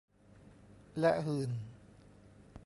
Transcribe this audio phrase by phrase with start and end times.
[0.99, 1.51] และหื่น